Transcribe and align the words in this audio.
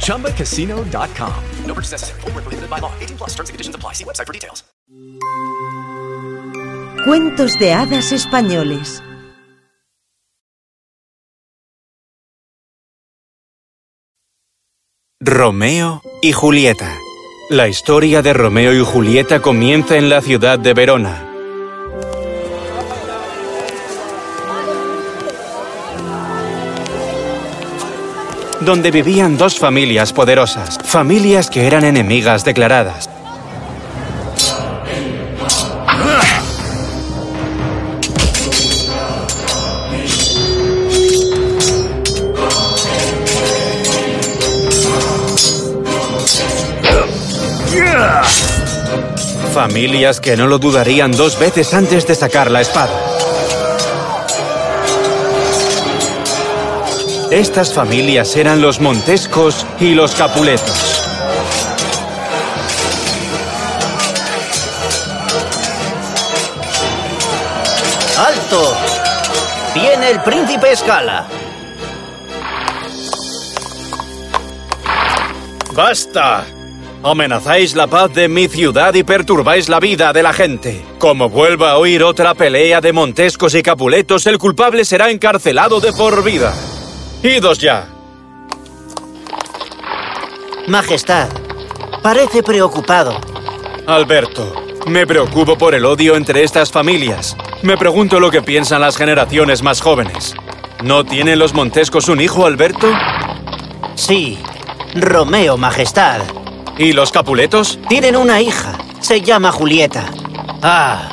ChumbaCasino.com. 0.00 1.44
No 1.64 1.74
purchase 1.74 1.92
necessary. 1.92 2.20
Void 2.20 2.34
where 2.34 2.42
prohibited 2.42 2.68
by 2.68 2.78
law. 2.78 2.92
18 3.00 3.16
plus 3.16 3.30
terms 3.30 3.48
and 3.48 3.54
conditions 3.54 3.74
apply. 3.74 3.94
See 3.94 4.04
website 4.04 4.26
for 4.26 4.34
details. 4.34 4.64
Cuentos 7.04 7.58
de 7.58 7.72
hadas 7.72 8.12
españoles. 8.12 9.02
Romeo 15.18 16.02
y 16.22 16.32
Julieta. 16.32 16.96
La 17.48 17.68
historia 17.68 18.22
de 18.22 18.32
Romeo 18.32 18.72
y 18.74 18.84
Julieta 18.84 19.40
comienza 19.40 19.96
en 19.96 20.08
la 20.08 20.20
ciudad 20.20 20.58
de 20.58 20.74
Verona. 20.74 21.29
Donde 28.60 28.90
vivían 28.90 29.36
dos 29.36 29.58
familias 29.58 30.12
poderosas, 30.12 30.78
familias 30.84 31.50
que 31.50 31.66
eran 31.66 31.84
enemigas 31.84 32.44
declaradas. 32.44 33.08
Familias 49.54 50.20
que 50.20 50.36
no 50.36 50.46
lo 50.46 50.58
dudarían 50.58 51.12
dos 51.12 51.38
veces 51.38 51.74
antes 51.74 52.06
de 52.06 52.14
sacar 52.14 52.50
la 52.50 52.60
espada. 52.60 53.19
Estas 57.30 57.72
familias 57.72 58.34
eran 58.34 58.60
los 58.60 58.80
Montescos 58.80 59.64
y 59.78 59.94
los 59.94 60.16
Capuletos. 60.16 61.00
¡Alto! 68.18 68.76
¡Viene 69.76 70.10
el 70.10 70.20
príncipe 70.22 70.72
Escala! 70.72 71.28
¡Basta! 75.72 76.44
Amenazáis 77.04 77.76
la 77.76 77.86
paz 77.86 78.12
de 78.12 78.26
mi 78.26 78.48
ciudad 78.48 78.92
y 78.94 79.04
perturbáis 79.04 79.68
la 79.68 79.78
vida 79.78 80.12
de 80.12 80.24
la 80.24 80.32
gente. 80.32 80.84
Como 80.98 81.30
vuelva 81.30 81.70
a 81.70 81.78
oír 81.78 82.02
otra 82.02 82.34
pelea 82.34 82.80
de 82.80 82.92
Montescos 82.92 83.54
y 83.54 83.62
Capuletos, 83.62 84.26
el 84.26 84.36
culpable 84.36 84.84
será 84.84 85.10
encarcelado 85.10 85.78
de 85.78 85.92
por 85.92 86.24
vida. 86.24 86.52
¡Idos 87.22 87.58
ya! 87.58 87.86
Majestad, 90.66 91.28
parece 92.02 92.42
preocupado. 92.42 93.20
Alberto, 93.86 94.54
me 94.86 95.06
preocupo 95.06 95.58
por 95.58 95.74
el 95.74 95.84
odio 95.84 96.16
entre 96.16 96.42
estas 96.42 96.70
familias. 96.70 97.36
Me 97.62 97.76
pregunto 97.76 98.20
lo 98.20 98.30
que 98.30 98.40
piensan 98.40 98.80
las 98.80 98.96
generaciones 98.96 99.62
más 99.62 99.80
jóvenes. 99.80 100.34
¿No 100.82 101.04
tienen 101.04 101.38
los 101.38 101.52
Montescos 101.52 102.08
un 102.08 102.20
hijo, 102.20 102.46
Alberto? 102.46 102.90
Sí, 103.96 104.38
Romeo, 104.94 105.58
Majestad. 105.58 106.22
¿Y 106.78 106.92
los 106.94 107.12
Capuletos? 107.12 107.78
Tienen 107.88 108.16
una 108.16 108.40
hija. 108.40 108.78
Se 109.00 109.20
llama 109.20 109.52
Julieta. 109.52 110.06
Ah, 110.62 111.10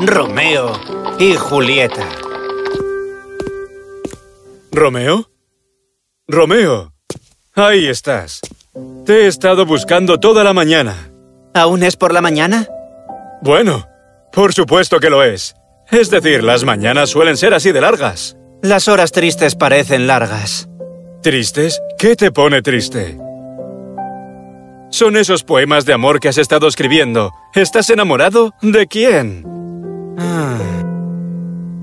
Romeo 0.00 0.72
y 1.20 1.36
Julieta. 1.36 2.04
¿Romeo? 4.74 5.30
Romeo. 6.26 6.92
Ahí 7.54 7.86
estás. 7.86 8.40
Te 9.06 9.22
he 9.22 9.26
estado 9.28 9.66
buscando 9.66 10.18
toda 10.18 10.42
la 10.42 10.52
mañana. 10.52 11.12
¿Aún 11.54 11.84
es 11.84 11.94
por 11.96 12.12
la 12.12 12.20
mañana? 12.20 12.66
Bueno, 13.40 13.86
por 14.32 14.52
supuesto 14.52 14.98
que 14.98 15.10
lo 15.10 15.22
es. 15.22 15.54
Es 15.92 16.10
decir, 16.10 16.42
las 16.42 16.64
mañanas 16.64 17.10
suelen 17.10 17.36
ser 17.36 17.54
así 17.54 17.70
de 17.70 17.82
largas. 17.82 18.36
Las 18.62 18.88
horas 18.88 19.12
tristes 19.12 19.54
parecen 19.54 20.08
largas. 20.08 20.68
¿Tristes? 21.22 21.80
¿Qué 21.96 22.16
te 22.16 22.32
pone 22.32 22.60
triste? 22.60 23.16
Son 24.90 25.16
esos 25.16 25.44
poemas 25.44 25.84
de 25.84 25.92
amor 25.92 26.18
que 26.18 26.28
has 26.28 26.38
estado 26.38 26.66
escribiendo. 26.66 27.30
¿Estás 27.54 27.90
enamorado? 27.90 28.54
¿De 28.60 28.88
quién? 28.88 29.44
Ah. 30.18 30.58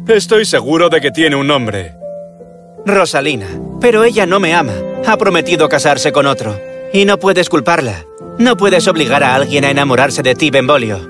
Estoy 0.09 0.43
seguro 0.43 0.89
de 0.89 0.99
que 0.99 1.11
tiene 1.11 1.37
un 1.37 1.47
nombre. 1.47 2.00
Rosalina. 2.85 3.47
Pero 3.79 4.03
ella 4.03 4.25
no 4.25 4.39
me 4.39 4.53
ama. 4.53 4.73
Ha 5.05 5.17
prometido 5.17 5.69
casarse 5.69 6.11
con 6.11 6.25
otro. 6.25 6.59
Y 6.93 7.05
no 7.05 7.17
puedes 7.17 7.49
culparla. 7.49 8.05
No 8.37 8.57
puedes 8.57 8.87
obligar 8.87 9.23
a 9.23 9.35
alguien 9.35 9.65
a 9.65 9.71
enamorarse 9.71 10.23
de 10.23 10.35
ti, 10.35 10.49
Benvolio. 10.49 11.09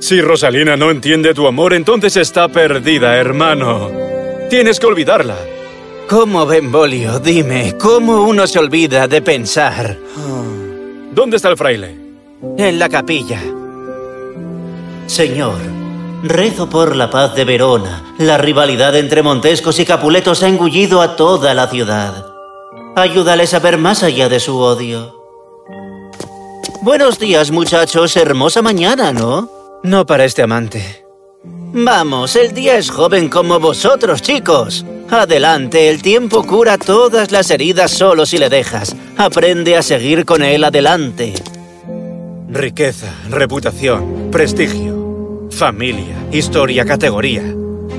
Si 0.00 0.20
Rosalina 0.20 0.76
no 0.76 0.90
entiende 0.90 1.34
tu 1.34 1.46
amor, 1.46 1.74
entonces 1.74 2.16
está 2.16 2.48
perdida, 2.48 3.16
hermano. 3.16 3.90
Tienes 4.48 4.78
que 4.78 4.86
olvidarla. 4.86 5.36
¿Cómo, 6.08 6.46
Benvolio? 6.46 7.18
Dime, 7.18 7.74
¿cómo 7.78 8.22
uno 8.22 8.46
se 8.46 8.58
olvida 8.58 9.08
de 9.08 9.20
pensar? 9.20 9.98
¿Dónde 11.12 11.36
está 11.36 11.48
el 11.50 11.56
fraile? 11.56 11.96
En 12.56 12.78
la 12.78 12.88
capilla. 12.88 13.40
Señor, 15.06 15.58
rezo 16.22 16.68
por 16.68 16.96
la 16.96 17.10
paz 17.10 17.34
de 17.34 17.44
Verona. 17.44 18.14
La 18.18 18.38
rivalidad 18.38 18.96
entre 18.96 19.22
Montescos 19.22 19.78
y 19.78 19.84
Capuletos 19.84 20.42
ha 20.42 20.48
engullido 20.48 21.00
a 21.00 21.16
toda 21.16 21.54
la 21.54 21.68
ciudad. 21.68 22.26
Ayúdales 22.96 23.54
a 23.54 23.60
ver 23.60 23.78
más 23.78 24.02
allá 24.02 24.28
de 24.28 24.40
su 24.40 24.58
odio. 24.58 25.14
Buenos 26.82 27.18
días, 27.18 27.50
muchachos. 27.50 28.16
Hermosa 28.16 28.62
mañana, 28.62 29.12
¿no? 29.12 29.50
No 29.82 30.06
para 30.06 30.24
este 30.24 30.42
amante. 30.42 31.04
Vamos, 31.72 32.34
el 32.34 32.54
día 32.54 32.76
es 32.76 32.90
joven 32.90 33.28
como 33.28 33.60
vosotros, 33.60 34.22
chicos. 34.22 34.84
Adelante, 35.10 35.88
el 35.88 36.02
tiempo 36.02 36.44
cura 36.44 36.78
todas 36.78 37.30
las 37.30 37.50
heridas 37.50 37.90
solo 37.90 38.26
si 38.26 38.38
le 38.38 38.48
dejas. 38.48 38.96
Aprende 39.16 39.76
a 39.76 39.82
seguir 39.82 40.24
con 40.24 40.42
él 40.42 40.64
adelante. 40.64 41.34
Riqueza, 42.48 43.14
reputación, 43.28 44.30
prestigio, 44.30 44.97
familia, 45.58 46.14
historia, 46.30 46.84
categoría. 46.84 47.42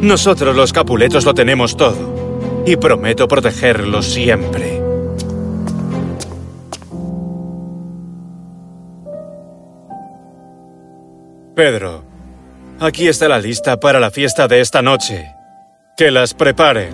Nosotros 0.02 0.56
los 0.56 0.72
Capuletos 0.72 1.26
lo 1.26 1.34
tenemos 1.34 1.76
todo. 1.76 2.64
Y 2.66 2.78
prometo 2.78 3.28
protegerlo 3.28 4.02
siempre. 4.02 4.82
Pedro, 11.54 12.06
aquí 12.80 13.10
está 13.10 13.28
la 13.28 13.40
lista 13.40 13.78
para 13.78 14.00
la 14.00 14.10
fiesta 14.10 14.48
de 14.48 14.62
esta 14.62 14.82
noche. 14.82 15.26
Que 15.98 16.12
las 16.12 16.34
preparen. 16.34 16.94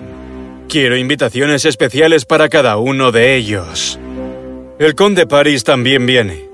Quiero 0.67 0.97
invitaciones 0.97 1.65
especiales 1.65 2.25
para 2.25 2.49
cada 2.49 2.77
uno 2.77 3.11
de 3.11 3.35
ellos. 3.35 3.99
El 4.79 4.95
conde 4.95 5.27
Paris 5.27 5.63
también 5.63 6.07
viene. 6.07 6.45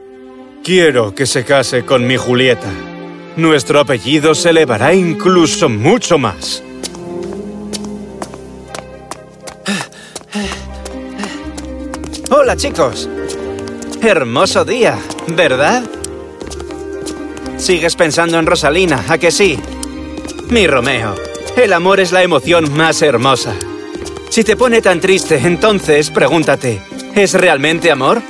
Quiero 0.66 1.16
que 1.16 1.26
se 1.26 1.46
case 1.46 1.86
con 1.86 2.06
mi 2.06 2.18
Julieta. 2.18 2.91
Nuestro 3.38 3.80
apellido 3.80 4.36
se 4.36 4.50
elevará 4.50 4.94
incluso 4.94 5.70
mucho 5.70 6.18
más. 6.18 6.62
Hola, 12.30 12.58
chicos. 12.58 13.08
Hermoso 14.02 14.66
día, 14.66 14.98
¿verdad? 15.28 15.84
Sigues 17.58 17.96
pensando 17.96 18.38
en 18.38 18.46
Rosalina, 18.46 19.06
¿a 19.08 19.18
que 19.18 19.32
sí? 19.32 19.58
Mi 20.50 20.68
Romeo, 20.68 21.16
el 21.56 21.72
amor 21.72 22.00
es 22.00 22.12
la 22.12 22.24
emoción 22.24 22.74
más 22.74 23.02
hermosa. 23.02 23.54
Si 24.30 24.44
te 24.44 24.56
pone 24.56 24.82
tan 24.82 25.00
triste, 25.00 25.38
entonces 25.38 26.10
pregúntate, 26.10 26.82
¿es 27.16 27.34
realmente 27.34 27.92
amor? 27.92 28.22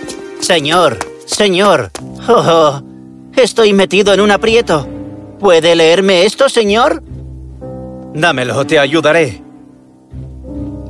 Señor, 0.42 1.00
señor. 1.26 1.92
Oh, 2.28 2.44
oh, 2.46 2.84
estoy 3.36 3.74
metido 3.74 4.14
en 4.14 4.20
un 4.20 4.32
aprieto. 4.32 4.91
¿Puede 5.42 5.76
leerme 5.76 6.24
esto, 6.24 6.50
señor? 6.50 7.02
Dámelo, 8.14 8.64
te 8.68 8.78
ayudaré. 8.78 9.42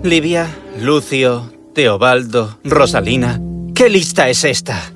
Livia, 0.04 0.46
Lucio, 0.78 1.50
Teobaldo, 1.74 2.60
Rosalina. 2.66 3.40
¿Qué 3.74 3.88
lista 3.88 4.28
es 4.28 4.44
esta? 4.44 4.92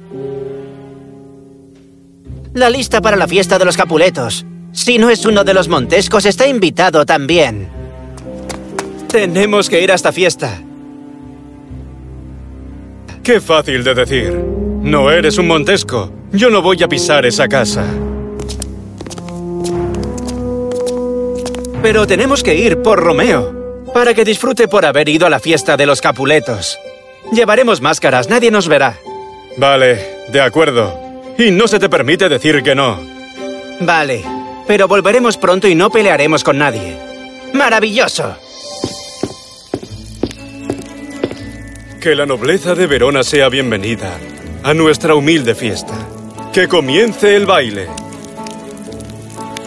La 2.53 2.69
lista 2.69 2.99
para 2.99 3.15
la 3.15 3.29
fiesta 3.29 3.57
de 3.57 3.63
los 3.63 3.77
Capuletos. 3.77 4.45
Si 4.73 4.97
no 4.97 5.09
es 5.09 5.25
uno 5.25 5.45
de 5.45 5.53
los 5.53 5.69
Montescos, 5.69 6.25
está 6.25 6.45
invitado 6.45 7.05
también. 7.05 7.69
Tenemos 9.07 9.69
que 9.69 9.81
ir 9.81 9.89
a 9.89 9.95
esta 9.95 10.11
fiesta. 10.11 10.59
Qué 13.23 13.39
fácil 13.39 13.85
de 13.85 13.95
decir. 13.95 14.33
No 14.81 15.09
eres 15.09 15.37
un 15.37 15.47
Montesco. 15.47 16.11
Yo 16.33 16.49
no 16.49 16.61
voy 16.61 16.83
a 16.83 16.89
pisar 16.89 17.25
esa 17.25 17.47
casa. 17.47 17.85
Pero 21.85 22.07
tenemos 22.07 22.41
que 22.41 22.55
ir 22.55 22.81
por 22.81 22.99
Romeo, 22.99 23.85
para 23.93 24.15
que 24.15 24.25
disfrute 24.25 24.67
por 24.67 24.87
haber 24.87 25.07
ido 25.07 25.27
a 25.27 25.29
la 25.29 25.39
fiesta 25.39 25.77
de 25.77 25.85
los 25.85 26.01
Capuletos. 26.01 26.79
Llevaremos 27.31 27.79
máscaras, 27.79 28.27
nadie 28.27 28.49
nos 28.49 28.67
verá. 28.67 28.97
Vale, 29.55 30.03
de 30.29 30.41
acuerdo. 30.41 30.99
Y 31.37 31.51
no 31.51 31.67
se 31.67 31.77
te 31.77 31.87
permite 31.87 32.27
decir 32.27 32.63
que 32.63 32.73
no. 32.73 32.99
Vale, 33.81 34.23
pero 34.65 34.87
volveremos 34.87 35.37
pronto 35.37 35.67
y 35.67 35.75
no 35.75 35.91
pelearemos 35.91 36.43
con 36.43 36.57
nadie. 36.57 36.97
¡Maravilloso! 37.53 38.35
Que 42.01 42.15
la 42.15 42.25
nobleza 42.25 42.73
de 42.73 42.87
Verona 42.87 43.21
sea 43.21 43.47
bienvenida 43.47 44.17
a 44.63 44.73
nuestra 44.73 45.13
humilde 45.13 45.53
fiesta. 45.53 45.93
Que 46.51 46.67
comience 46.67 47.35
el 47.35 47.45
baile. 47.45 47.87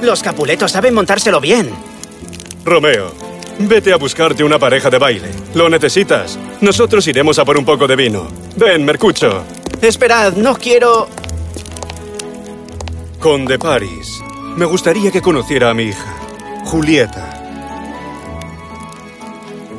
Los 0.02 0.20
Capuletos 0.24 0.72
saben 0.72 0.94
montárselo 0.94 1.40
bien. 1.40 1.86
Romeo, 2.68 3.12
vete 3.60 3.92
a 3.92 3.96
buscarte 3.96 4.44
una 4.44 4.58
pareja 4.58 4.90
de 4.90 4.98
baile. 4.98 5.30
¿Lo 5.54 5.68
necesitas? 5.68 6.38
Nosotros 6.60 7.06
iremos 7.06 7.38
a 7.38 7.44
por 7.44 7.56
un 7.56 7.64
poco 7.64 7.86
de 7.86 7.96
vino. 7.96 8.28
Ven, 8.56 8.84
Mercucho. 8.84 9.42
Esperad, 9.80 10.34
no 10.34 10.54
quiero... 10.54 11.08
Conde 13.18 13.58
Paris, 13.58 14.20
me 14.56 14.64
gustaría 14.64 15.10
que 15.10 15.20
conociera 15.20 15.70
a 15.70 15.74
mi 15.74 15.84
hija, 15.84 16.14
Julieta. 16.66 17.34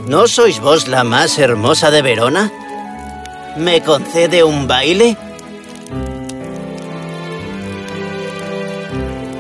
¿No 0.07 0.27
sois 0.27 0.59
vos 0.59 0.87
la 0.87 1.03
más 1.03 1.37
hermosa 1.37 1.91
de 1.91 2.01
Verona? 2.01 2.51
¿Me 3.57 3.81
concede 3.81 4.43
un 4.43 4.67
baile? 4.67 5.15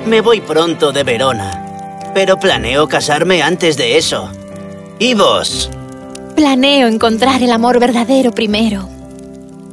Me 0.05 0.21
voy 0.21 0.41
pronto 0.41 0.91
de 0.91 1.03
Verona, 1.03 1.58
pero 2.13 2.39
planeo 2.39 2.87
casarme 2.87 3.41
antes 3.41 3.77
de 3.77 3.97
eso. 3.97 4.29
¿Y 4.99 5.13
vos? 5.13 5.69
Planeo 6.35 6.87
encontrar 6.87 7.41
el 7.41 7.51
amor 7.51 7.79
verdadero 7.79 8.31
primero. 8.31 8.89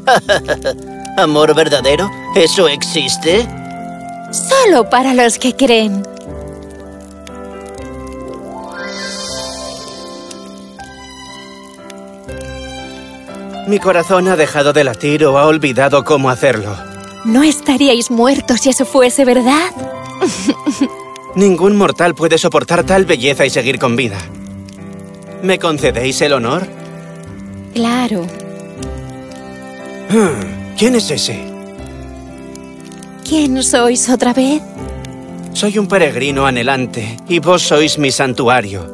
¿Amor 1.16 1.54
verdadero? 1.54 2.10
¿Eso 2.34 2.68
existe? 2.68 3.46
Solo 4.30 4.88
para 4.90 5.14
los 5.14 5.38
que 5.38 5.54
creen. 5.54 6.02
Mi 13.66 13.80
corazón 13.80 14.28
ha 14.28 14.36
dejado 14.36 14.72
de 14.72 14.84
latir 14.84 15.24
o 15.24 15.38
ha 15.38 15.46
olvidado 15.46 16.04
cómo 16.04 16.30
hacerlo. 16.30 16.76
No 17.24 17.42
estaríais 17.42 18.10
muertos 18.12 18.60
si 18.60 18.70
eso 18.70 18.84
fuese 18.84 19.24
verdad. 19.24 19.70
Ningún 21.36 21.76
mortal 21.76 22.14
puede 22.14 22.38
soportar 22.38 22.84
tal 22.84 23.04
belleza 23.04 23.44
y 23.44 23.50
seguir 23.50 23.78
con 23.78 23.94
vida. 23.94 24.16
¿Me 25.42 25.58
concedéis 25.58 26.22
el 26.22 26.32
honor? 26.32 26.66
Claro. 27.74 28.26
Hmm, 30.08 30.76
¿Quién 30.78 30.94
es 30.94 31.10
ese? 31.10 31.38
¿Quién 33.28 33.62
sois 33.62 34.08
otra 34.08 34.32
vez? 34.32 34.62
Soy 35.52 35.76
un 35.78 35.88
peregrino 35.88 36.46
anhelante 36.46 37.18
y 37.28 37.38
vos 37.38 37.60
sois 37.60 37.98
mi 37.98 38.10
santuario. 38.10 38.90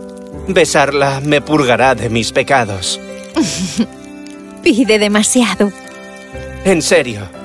Besarla 0.49 1.21
me 1.21 1.41
purgará 1.43 1.95
de 1.95 2.09
mis 2.09 2.33
pecados. 2.33 3.01
Pide 4.65 4.99
demasiado. 4.99 5.71
En 6.65 6.83
serio. 6.83 7.42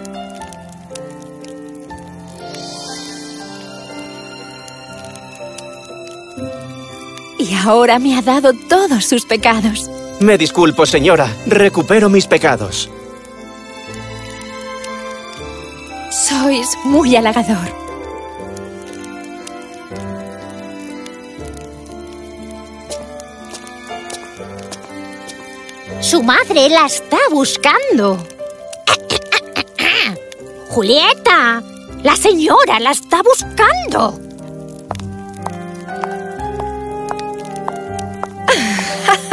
Y 7.47 7.53
ahora 7.53 7.97
me 7.97 8.17
ha 8.17 8.21
dado 8.21 8.53
todos 8.53 9.05
sus 9.05 9.25
pecados. 9.25 9.89
Me 10.19 10.37
disculpo, 10.37 10.85
señora. 10.85 11.33
Recupero 11.45 12.09
mis 12.09 12.27
pecados. 12.27 12.89
Sois 16.09 16.77
muy 16.83 17.15
halagador. 17.15 17.73
Su 26.01 26.21
madre 26.23 26.69
la 26.69 26.85
está 26.85 27.19
buscando. 27.31 28.17
Julieta, 30.69 31.63
la 32.03 32.15
señora 32.17 32.79
la 32.79 32.91
está 32.91 33.21
buscando. 33.23 34.26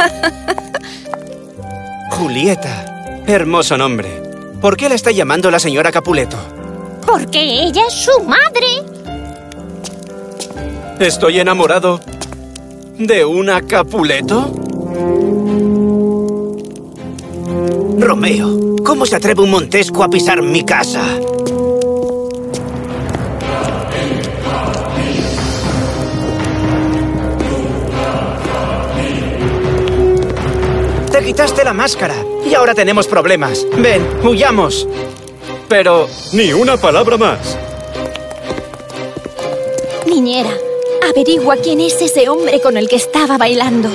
Julieta. 2.11 3.23
Hermoso 3.27 3.77
nombre. 3.77 4.23
¿Por 4.61 4.77
qué 4.77 4.89
la 4.89 4.95
está 4.95 5.11
llamando 5.11 5.51
la 5.51 5.59
señora 5.59 5.91
Capuleto? 5.91 6.37
Porque 7.05 7.39
ella 7.39 7.83
es 7.87 7.93
su 7.93 8.23
madre. 8.23 8.83
¿Estoy 10.99 11.39
enamorado 11.39 11.99
de 12.97 13.25
una 13.25 13.61
Capuleto? 13.61 14.51
Romeo, 17.99 18.75
¿cómo 18.85 19.05
se 19.05 19.15
atreve 19.15 19.41
un 19.41 19.51
Montesco 19.51 20.03
a 20.03 20.09
pisar 20.09 20.41
mi 20.41 20.63
casa? 20.63 21.01
Quitaste 31.35 31.65
la 31.65 31.73
máscara 31.73 32.15
y 32.45 32.53
ahora 32.53 32.73
tenemos 32.73 33.07
problemas. 33.07 33.67
Ven, 33.75 34.25
huyamos. 34.25 34.87
Pero... 35.67 36.07
Ni 36.31 36.53
una 36.53 36.77
palabra 36.77 37.17
más. 37.17 37.57
Niñera, 40.05 40.51
averigua 41.09 41.57
quién 41.57 41.81
es 41.81 42.01
ese 42.01 42.29
hombre 42.29 42.61
con 42.61 42.77
el 42.77 42.87
que 42.87 42.95
estaba 42.95 43.37
bailando. 43.37 43.89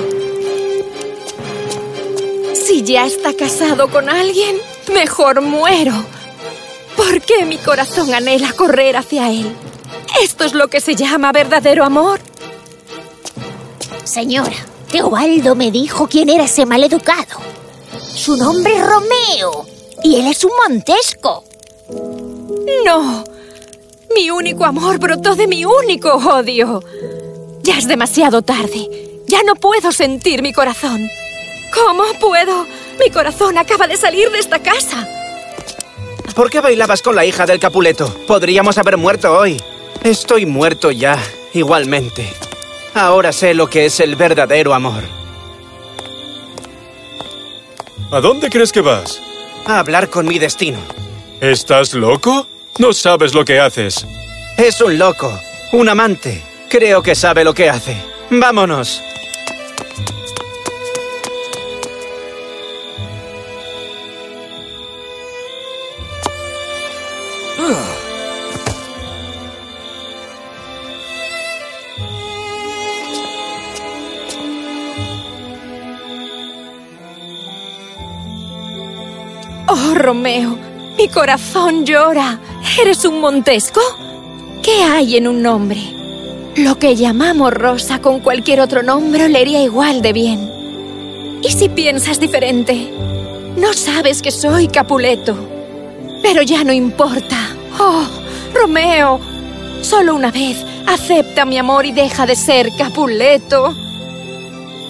Si 2.53 2.83
ya 2.83 3.07
está 3.07 3.33
casado 3.33 3.89
con 3.89 4.11
alguien, 4.11 4.59
mejor 4.93 5.41
muero. 5.41 5.95
¿Por 6.95 7.23
qué 7.23 7.47
mi 7.47 7.57
corazón 7.57 8.13
anhela 8.13 8.53
correr 8.53 8.99
hacia 8.99 9.31
él? 9.31 9.51
¿Esto 10.23 10.45
es 10.45 10.53
lo 10.53 10.69
que 10.69 10.83
se 10.83 10.95
llama 10.95 11.33
verdadero 11.33 11.85
amor? 11.85 12.21
Señora, 14.05 14.70
Teobaldo 14.91 15.55
me 15.55 15.71
dijo 15.71 16.09
quién 16.09 16.29
era 16.29 16.45
ese 16.45 16.67
maleducado. 16.67 17.39
Su 18.15 18.37
nombre 18.37 18.77
es 18.77 18.87
Romeo 18.87 19.67
y 20.03 20.17
él 20.17 20.27
es 20.27 20.45
un 20.45 20.51
Montesco. 20.67 21.45
No, 22.85 23.25
Mi 24.15 24.31
único 24.31 24.65
amor 24.65 24.99
brotó 24.99 25.37
de 25.37 25.47
mi 25.47 25.65
único 25.65 26.13
odio. 26.15 26.83
Ya 27.63 27.79
es 27.79 27.87
demasiado 27.87 28.43
tarde. 28.43 29.21
Ya 29.27 29.43
no 29.45 29.55
puedo 29.55 29.93
sentir 29.93 30.43
mi 30.43 30.53
corazón. 30.53 31.09
¿Cómo 31.73 32.03
puedo? 32.21 32.67
Mi 32.99 33.11
corazón 33.11 33.57
acaba 33.59 33.87
de 33.87 33.97
salir 33.97 34.31
de 34.31 34.41
esta 34.41 34.59
casa. 34.59 35.07
¿Por 36.35 36.51
qué 36.51 36.61
bailabas 36.61 37.03
con 37.03 37.15
la 37.15 37.25
hija 37.25 37.47
del 37.47 37.61
Capuleto? 37.61 38.13
Podríamos 38.27 38.77
haber 38.79 38.97
muerto 38.97 39.33
hoy. 39.33 39.61
Estoy 40.03 40.47
muerto 40.47 40.91
ya, 40.91 41.17
igualmente. 41.55 42.33
Ahora 42.95 43.33
sé 43.33 43.55
lo 43.55 43.69
que 43.69 43.87
es 43.87 44.01
el 44.01 44.17
verdadero 44.17 44.75
amor. 44.75 45.05
¿A 48.11 48.21
dónde 48.21 48.51
crees 48.51 48.73
que 48.73 48.81
vas? 48.81 49.21
A 49.67 49.79
hablar 49.79 50.11
con 50.11 50.27
mi 50.27 50.39
destino. 50.39 50.79
¿Estás 51.41 51.95
loco? 51.95 52.47
No 52.79 52.93
sabes 52.93 53.35
lo 53.35 53.45
que 53.45 53.61
haces. 53.61 54.05
Es 54.57 54.81
un 54.81 54.99
loco, 54.99 55.33
un 55.73 55.89
amante. 55.89 56.43
Creo 56.69 57.03
que 57.03 57.15
sabe 57.15 57.45
lo 57.45 57.55
que 57.55 57.71
hace. 57.71 57.97
¡Vámonos! 58.31 59.03
Romeo, 80.11 80.59
mi 80.99 81.07
corazón 81.07 81.87
llora. 81.87 82.37
¿Eres 82.83 83.05
un 83.05 83.21
Montesco? 83.21 83.81
¿Qué 84.61 84.83
hay 84.83 85.17
en 85.17 85.29
un 85.29 85.41
nombre? 85.41 85.81
Lo 86.57 86.81
que 86.81 86.97
llamamos 86.97 87.55
Rosa 87.55 88.01
con 88.01 88.19
cualquier 88.19 88.61
otro 88.61 88.83
nombre 88.83 89.29
le 89.29 89.41
iría 89.41 89.63
igual 89.63 90.03
de 90.03 90.13
bien. 90.13 90.51
¿Y 91.45 91.53
si 91.53 91.69
piensas 91.69 92.19
diferente? 92.19 92.93
No 93.57 93.73
sabes 93.73 94.21
que 94.21 94.33
soy 94.33 94.67
Capuleto. 94.67 95.37
Pero 96.25 96.43
ya 96.43 96.65
no 96.65 96.73
importa. 96.73 97.39
Oh, 97.79 98.03
Romeo, 98.53 99.21
solo 99.83 100.17
una 100.17 100.33
vez 100.33 100.57
acepta 100.89 101.45
mi 101.45 101.57
amor 101.57 101.87
y 101.87 101.93
deja 101.93 102.27
de 102.27 102.35
ser 102.35 102.73
Capuleto. 102.77 103.77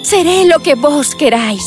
Seré 0.03 0.47
lo 0.47 0.61
que 0.61 0.77
vos 0.77 1.15
queráis. 1.15 1.63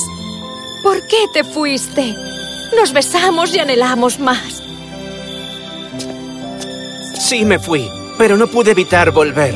¿Por 0.81 1.05
qué 1.05 1.27
te 1.35 1.43
fuiste? 1.43 2.32
Nos 2.75 2.91
besamos 2.93 3.53
y 3.55 3.59
anhelamos 3.59 4.19
más. 4.19 4.61
Sí 7.19 7.45
me 7.45 7.59
fui, 7.59 7.89
pero 8.17 8.37
no 8.37 8.47
pude 8.47 8.71
evitar 8.71 9.11
volver. 9.11 9.55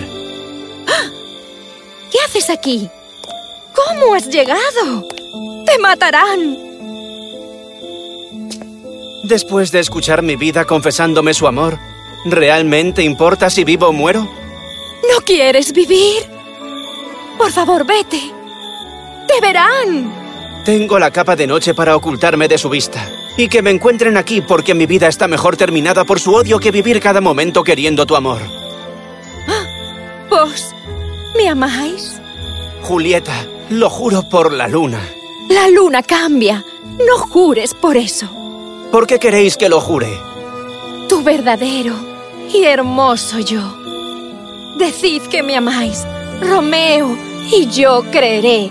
¿Qué 2.11 2.17
haces 2.25 2.49
aquí? 2.49 2.89
¿Cómo 3.75 4.15
has 4.15 4.29
llegado? 4.29 5.07
¡Te 5.65 5.77
matarán! 5.79 6.57
Después 9.23 9.71
de 9.71 9.81
escuchar 9.81 10.21
mi 10.21 10.37
vida 10.37 10.65
confesándome 10.65 11.33
su 11.33 11.47
amor, 11.47 11.77
¿realmente 12.25 13.03
importa 13.03 13.49
si 13.49 13.65
vivo 13.65 13.87
o 13.87 13.93
muero? 13.93 14.21
¿No 14.21 15.19
quieres 15.25 15.73
vivir? 15.73 16.23
Por 17.37 17.51
favor, 17.51 17.85
vete. 17.85 18.21
¡Te 19.27 19.41
verán! 19.41 20.26
Tengo 20.67 20.99
la 20.99 21.11
capa 21.11 21.37
de 21.37 21.47
noche 21.47 21.73
para 21.73 21.95
ocultarme 21.95 22.49
de 22.49 22.57
su 22.57 22.67
vista. 22.67 23.09
Y 23.37 23.47
que 23.47 23.61
me 23.61 23.71
encuentren 23.71 24.17
aquí 24.17 24.41
porque 24.41 24.73
mi 24.73 24.85
vida 24.85 25.07
está 25.07 25.25
mejor 25.29 25.55
terminada 25.55 26.03
por 26.03 26.19
su 26.19 26.33
odio 26.33 26.59
que 26.59 26.71
vivir 26.71 26.99
cada 26.99 27.21
momento 27.21 27.63
queriendo 27.63 28.05
tu 28.05 28.17
amor. 28.17 28.41
¿Vos 30.29 30.75
me 31.37 31.47
amáis? 31.47 32.19
Julieta, 32.81 33.47
lo 33.69 33.89
juro 33.89 34.27
por 34.27 34.51
la 34.51 34.67
luna. 34.67 34.99
La 35.47 35.69
luna 35.69 36.03
cambia. 36.03 36.65
No 36.83 37.17
jures 37.17 37.73
por 37.73 37.95
eso. 37.95 38.27
¿Por 38.91 39.07
qué 39.07 39.19
queréis 39.19 39.55
que 39.55 39.69
lo 39.69 39.79
jure? 39.79 40.19
Tu 41.07 41.23
verdadero 41.23 41.95
y 42.53 42.65
hermoso 42.65 43.39
yo. 43.39 43.61
Decid 44.77 45.21
que 45.31 45.43
me 45.43 45.55
amáis, 45.55 46.05
Romeo, 46.41 47.17
y 47.53 47.67
yo 47.67 48.03
creeré. 48.11 48.69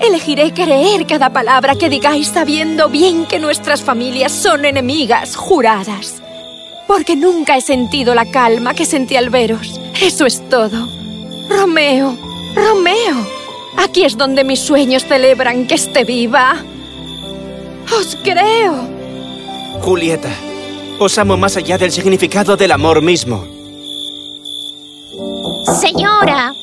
Elegiré 0.00 0.52
creer 0.52 1.06
cada 1.06 1.30
palabra 1.30 1.76
que 1.76 1.88
digáis 1.88 2.28
sabiendo 2.28 2.88
bien 2.88 3.26
que 3.26 3.38
nuestras 3.38 3.82
familias 3.82 4.32
son 4.32 4.64
enemigas 4.64 5.36
juradas. 5.36 6.22
Porque 6.86 7.16
nunca 7.16 7.56
he 7.56 7.60
sentido 7.60 8.14
la 8.14 8.30
calma 8.30 8.74
que 8.74 8.84
sentí 8.84 9.16
al 9.16 9.30
veros. 9.30 9.80
Eso 10.00 10.26
es 10.26 10.46
todo. 10.48 10.88
Romeo, 11.48 12.16
Romeo. 12.54 13.26
Aquí 13.76 14.04
es 14.04 14.16
donde 14.16 14.44
mis 14.44 14.60
sueños 14.60 15.04
celebran 15.04 15.66
que 15.66 15.74
esté 15.74 16.04
viva. 16.04 16.56
Os 17.98 18.16
creo. 18.22 18.88
Julieta, 19.80 20.30
os 20.98 21.18
amo 21.18 21.36
más 21.36 21.56
allá 21.56 21.78
del 21.78 21.92
significado 21.92 22.56
del 22.56 22.72
amor 22.72 23.02
mismo. 23.02 23.46
Señora, 25.80 26.54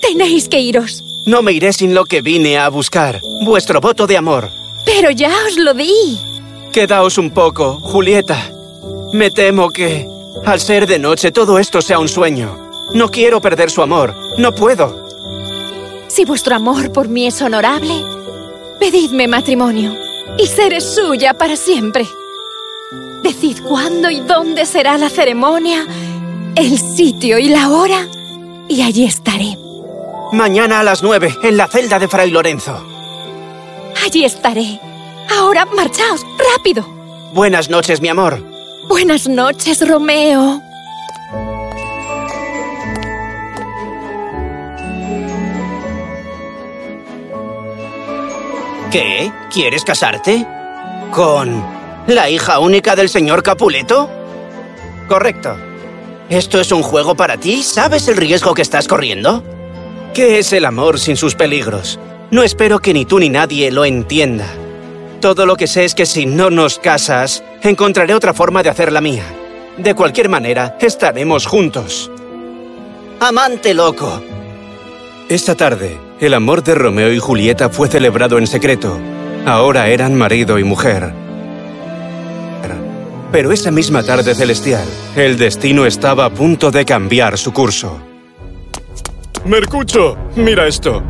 Tenéis 0.00 0.48
que 0.48 0.60
iros. 0.60 1.02
No 1.26 1.40
me 1.40 1.52
iré 1.52 1.72
sin 1.72 1.94
lo 1.94 2.04
que 2.04 2.20
vine 2.20 2.58
a 2.58 2.68
buscar. 2.68 3.22
Vuestro 3.44 3.80
voto 3.80 4.06
de 4.06 4.18
amor. 4.18 4.50
Pero 4.84 5.10
ya 5.10 5.32
os 5.48 5.56
lo 5.56 5.72
di. 5.72 6.18
Quedaos 6.70 7.16
un 7.16 7.30
poco, 7.30 7.80
Julieta. 7.80 8.50
Me 9.12 9.30
temo 9.30 9.70
que, 9.70 10.06
al 10.44 10.60
ser 10.60 10.86
de 10.86 10.98
noche, 10.98 11.32
todo 11.32 11.58
esto 11.58 11.80
sea 11.80 11.98
un 11.98 12.08
sueño. 12.08 12.70
No 12.92 13.08
quiero 13.08 13.40
perder 13.40 13.70
su 13.70 13.80
amor. 13.80 14.14
No 14.36 14.52
puedo. 14.52 15.08
Si 16.08 16.26
vuestro 16.26 16.56
amor 16.56 16.92
por 16.92 17.08
mí 17.08 17.26
es 17.26 17.40
honorable, 17.40 17.94
pedidme 18.78 19.26
matrimonio 19.26 19.96
y 20.36 20.46
seré 20.46 20.82
suya 20.82 21.32
para 21.32 21.56
siempre. 21.56 22.06
Decid 23.22 23.60
cuándo 23.66 24.10
y 24.10 24.20
dónde 24.20 24.66
será 24.66 24.98
la 24.98 25.08
ceremonia, 25.08 25.86
el 26.54 26.78
sitio 26.78 27.38
y 27.38 27.48
la 27.48 27.70
hora, 27.70 28.06
y 28.68 28.82
allí 28.82 29.04
estaré. 29.04 29.63
Mañana 30.34 30.80
a 30.80 30.82
las 30.82 31.04
nueve, 31.04 31.32
en 31.44 31.56
la 31.56 31.68
celda 31.68 32.00
de 32.00 32.08
Fray 32.08 32.28
Lorenzo. 32.28 32.84
Allí 34.04 34.24
estaré. 34.24 34.80
Ahora 35.30 35.64
marchaos, 35.64 36.26
rápido. 36.52 36.84
Buenas 37.32 37.70
noches, 37.70 38.00
mi 38.00 38.08
amor. 38.08 38.42
Buenas 38.88 39.28
noches, 39.28 39.88
Romeo. 39.88 40.60
¿Qué? 48.90 49.32
¿Quieres 49.52 49.84
casarte? 49.84 50.44
¿Con 51.12 51.64
la 52.08 52.28
hija 52.28 52.58
única 52.58 52.96
del 52.96 53.08
señor 53.08 53.44
Capuleto? 53.44 54.10
Correcto. 55.06 55.56
¿Esto 56.28 56.58
es 56.58 56.72
un 56.72 56.82
juego 56.82 57.14
para 57.14 57.36
ti? 57.36 57.62
¿Sabes 57.62 58.08
el 58.08 58.16
riesgo 58.16 58.52
que 58.52 58.62
estás 58.62 58.88
corriendo? 58.88 59.53
¿Qué 60.14 60.38
es 60.38 60.52
el 60.52 60.64
amor 60.64 61.00
sin 61.00 61.16
sus 61.16 61.34
peligros? 61.34 61.98
No 62.30 62.44
espero 62.44 62.78
que 62.78 62.94
ni 62.94 63.04
tú 63.04 63.18
ni 63.18 63.28
nadie 63.28 63.72
lo 63.72 63.84
entienda. 63.84 64.46
Todo 65.20 65.44
lo 65.44 65.56
que 65.56 65.66
sé 65.66 65.84
es 65.84 65.96
que 65.96 66.06
si 66.06 66.24
no 66.24 66.50
nos 66.50 66.78
casas, 66.78 67.42
encontraré 67.62 68.14
otra 68.14 68.32
forma 68.32 68.62
de 68.62 68.68
hacer 68.68 68.92
la 68.92 69.00
mía. 69.00 69.24
De 69.76 69.92
cualquier 69.96 70.28
manera, 70.28 70.78
estaremos 70.80 71.46
juntos. 71.46 72.12
Amante 73.18 73.74
loco. 73.74 74.22
Esta 75.28 75.56
tarde, 75.56 75.98
el 76.20 76.34
amor 76.34 76.62
de 76.62 76.76
Romeo 76.76 77.12
y 77.12 77.18
Julieta 77.18 77.68
fue 77.68 77.88
celebrado 77.88 78.38
en 78.38 78.46
secreto. 78.46 78.96
Ahora 79.46 79.88
eran 79.88 80.14
marido 80.14 80.60
y 80.60 80.64
mujer. 80.64 81.12
Pero 83.32 83.50
esa 83.50 83.72
misma 83.72 84.04
tarde 84.04 84.32
celestial, 84.36 84.86
el 85.16 85.36
destino 85.36 85.86
estaba 85.86 86.26
a 86.26 86.30
punto 86.30 86.70
de 86.70 86.84
cambiar 86.84 87.36
su 87.36 87.52
curso. 87.52 88.13
Mercucho, 89.44 90.16
mira 90.36 90.66
esto. 90.66 91.02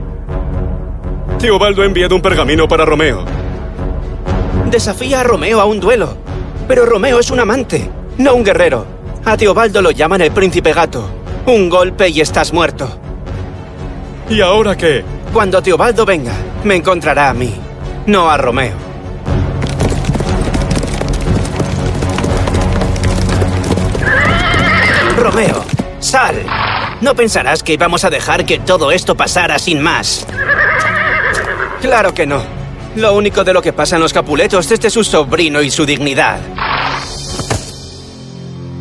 Teobaldo 1.39 1.83
ha 1.83 1.87
enviado 1.87 2.17
un 2.17 2.23
pergamino 2.23 2.67
para 2.67 2.85
Romeo. 2.85 3.25
Desafía 4.71 5.21
a 5.21 5.23
Romeo 5.23 5.61
a 5.61 5.67
un 5.67 5.79
duelo. 5.79 6.17
Pero 6.67 6.85
Romeo 6.85 7.21
es 7.21 7.31
un 7.31 7.39
amante, 7.39 7.89
no 8.19 8.35
un 8.35 8.43
guerrero. 8.43 8.87
A 9.25 9.37
Teobaldo 9.37 9.81
lo 9.81 9.93
llaman 9.93 10.21
el 10.21 10.33
príncipe 10.33 10.73
gato. 10.73 11.09
Un 11.47 11.69
golpe 11.69 12.09
y 12.09 12.21
estás 12.21 12.53
muerto. 12.53 12.89
¿Y 14.29 14.41
ahora 14.41 14.77
qué? 14.77 15.05
Cuando 15.33 15.63
Teobaldo 15.63 16.05
venga, 16.05 16.33
me 16.65 16.75
encontrará 16.75 17.29
a 17.31 17.35
mí, 17.35 17.55
no 18.07 18.29
a 18.29 18.37
Romeo. 18.37 18.75
Romeo, 25.17 25.65
sal. 26.01 26.64
No 27.05 27.15
pensarás 27.15 27.63
que 27.63 27.75
íbamos 27.75 28.03
a 28.05 28.09
dejar 28.09 28.47
que 28.47 28.59
todo 28.59 28.91
esto 28.91 29.15
pasara 29.15 29.59
sin 29.59 29.83
más. 29.83 30.27
Claro 31.83 32.15
que 32.15 32.27
no. 32.27 32.43
Lo 32.97 33.13
único 33.13 33.45
de 33.45 33.53
lo 33.53 33.61
que 33.61 33.75
pasan 33.75 34.01
los 34.01 34.15
Capuletos 34.15 34.71
es 34.71 34.81
de 34.81 34.89
su 34.89 35.05
sobrino 35.05 35.61
y 35.61 35.71
su 35.71 35.85
dignidad. 35.85 36.39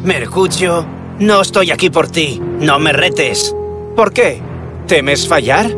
Mercucio, 0.05 0.85
no 1.19 1.41
estoy 1.41 1.71
aquí 1.71 1.89
por 1.89 2.07
ti. 2.07 2.41
No 2.59 2.79
me 2.79 2.93
retes. 2.93 3.53
¿Por 3.93 4.13
qué? 4.13 4.41
¿Temes 4.87 5.27
fallar? 5.27 5.69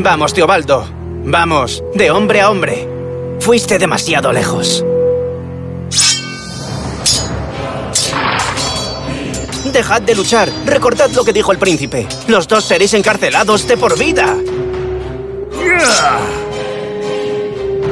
Vamos, 0.00 0.34
Teobaldo. 0.34 0.88
Vamos, 1.24 1.84
de 1.94 2.10
hombre 2.10 2.40
a 2.40 2.50
hombre. 2.50 2.88
Fuiste 3.38 3.78
demasiado 3.78 4.32
lejos. 4.32 4.84
Dejad 9.76 10.00
de 10.00 10.14
luchar. 10.14 10.48
Recordad 10.64 11.10
lo 11.10 11.22
que 11.22 11.34
dijo 11.34 11.52
el 11.52 11.58
príncipe. 11.58 12.08
Los 12.28 12.48
dos 12.48 12.64
seréis 12.64 12.94
encarcelados 12.94 13.68
de 13.68 13.76
por 13.76 13.98
vida. 13.98 14.34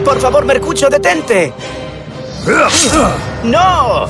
Por 0.03 0.19
favor, 0.19 0.47
Mercucho, 0.47 0.89
detente. 0.89 1.53
¡No! 3.43 4.07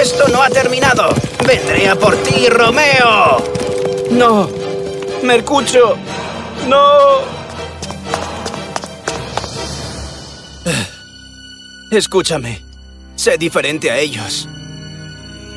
¡Esto 0.00 0.28
no 0.28 0.42
ha 0.42 0.48
terminado! 0.48 1.10
¡Vendré 1.46 1.90
a 1.90 1.94
por 1.94 2.16
ti, 2.22 2.48
Romeo! 2.48 3.36
¡No! 4.12 4.48
¡Mercucho! 5.22 5.98
¡No! 6.66 7.20
Escúchame. 11.90 12.65
Sé 13.26 13.38
diferente 13.38 13.90
a 13.90 13.98
ellos. 13.98 14.48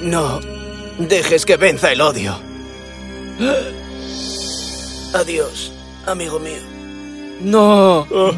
No 0.01 0.39
dejes 0.97 1.45
que 1.45 1.55
venza 1.55 1.91
el 1.91 2.01
odio. 2.01 2.35
Adiós, 5.13 5.71
amigo 6.07 6.39
mío. 6.39 6.63
No. 7.41 8.07
No. 8.09 8.31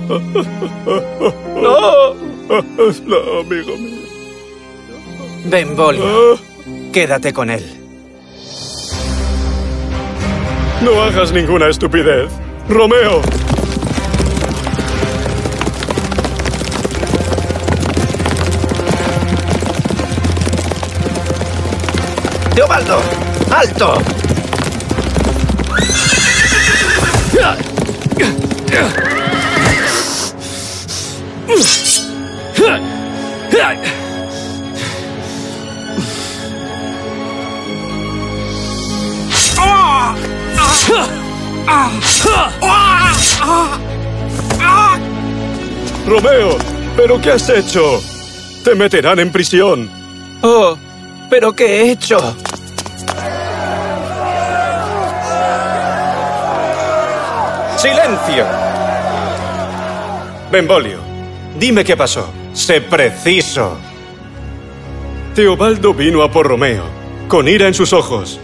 No, 2.13 3.39
amigo 3.39 3.77
mío. 3.77 4.01
Benvolio, 5.45 6.38
quédate 6.91 7.31
con 7.31 7.51
él. 7.51 7.63
No 10.81 11.01
hagas 11.03 11.31
ninguna 11.31 11.69
estupidez. 11.69 12.29
Romeo. 12.67 13.21
¡Alto! 23.51 23.93
Romeo, 46.07 46.57
¿pero 46.97 47.21
qué 47.21 47.31
has 47.31 47.47
hecho? 47.50 48.01
Te 48.63 48.73
meterán 48.73 49.19
en 49.19 49.31
prisión. 49.31 49.89
Oh, 50.41 50.75
¿pero 51.29 51.53
qué 51.53 51.65
he 51.65 51.91
hecho? 51.91 52.35
¡Silencio! 57.81 58.45
Benvolio, 60.51 61.00
dime 61.57 61.83
qué 61.83 61.97
pasó. 61.97 62.31
Sé 62.53 62.79
preciso. 62.79 63.75
Teobaldo 65.33 65.91
vino 65.91 66.21
a 66.21 66.29
por 66.29 66.47
Romeo, 66.47 66.83
con 67.27 67.47
ira 67.47 67.67
en 67.67 67.73
sus 67.73 67.91
ojos. 67.91 68.39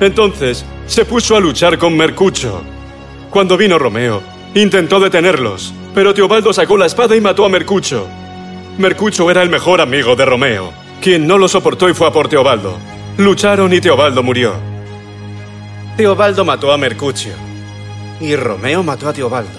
Entonces, 0.00 0.66
se 0.86 1.06
puso 1.06 1.34
a 1.34 1.40
luchar 1.40 1.78
con 1.78 1.96
Mercucho. 1.96 2.62
Cuando 3.30 3.56
vino 3.56 3.78
Romeo, 3.78 4.20
intentó 4.54 5.00
detenerlos, 5.00 5.72
pero 5.94 6.12
Teobaldo 6.12 6.52
sacó 6.52 6.76
la 6.76 6.84
espada 6.84 7.16
y 7.16 7.22
mató 7.22 7.46
a 7.46 7.48
Mercucho. 7.48 8.06
Mercucho 8.76 9.30
era 9.30 9.40
el 9.40 9.48
mejor 9.48 9.80
amigo 9.80 10.14
de 10.14 10.26
Romeo, 10.26 10.74
quien 11.00 11.26
no 11.26 11.38
lo 11.38 11.48
soportó 11.48 11.88
y 11.88 11.94
fue 11.94 12.06
a 12.06 12.12
por 12.12 12.28
Teobaldo. 12.28 12.76
Lucharon 13.16 13.72
y 13.72 13.80
Teobaldo 13.80 14.22
murió. 14.22 14.52
Teobaldo 15.96 16.44
mató 16.44 16.70
a 16.70 16.76
Mercucio. 16.76 17.53
Y 18.20 18.36
Romeo 18.36 18.82
mató 18.82 19.08
a 19.08 19.12
Teobaldo. 19.12 19.58